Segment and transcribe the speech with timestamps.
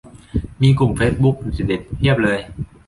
[0.61, 2.39] มีกลุ่มเฟซบุ๊กเด็ดเด็ดเพียบเลย